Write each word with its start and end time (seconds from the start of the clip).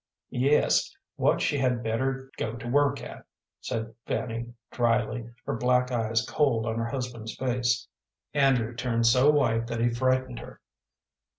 "Yes 0.31 0.91
what 1.15 1.41
she 1.41 1.59
had 1.59 1.83
better 1.83 2.31
go 2.35 2.53
to 2.55 2.67
work 2.67 3.03
at," 3.03 3.23
said 3.59 3.93
Fanny, 4.07 4.51
dryly, 4.71 5.29
her 5.45 5.53
black 5.55 5.91
eyes 5.91 6.25
cold 6.27 6.65
on 6.65 6.79
her 6.79 6.87
husband's 6.87 7.35
face. 7.35 7.87
Andrew 8.33 8.73
turned 8.75 9.05
so 9.05 9.29
white 9.29 9.67
that 9.67 9.79
he 9.79 9.91
frightened 9.91 10.39
her. 10.39 10.59